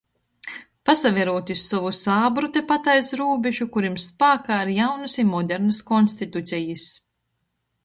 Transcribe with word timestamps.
Pasaverūt 0.89 1.51
iz 1.55 1.65
sovu 1.73 1.91
sābru 1.97 2.49
tepat 2.55 2.89
aiz 2.95 3.11
rūbežu, 3.21 3.69
kurim 3.77 3.99
spākā 4.07 4.59
ir 4.65 4.73
jaunys 4.81 5.21
i 5.25 5.29
modernys 5.37 5.85
konstitucejis, 5.93 6.91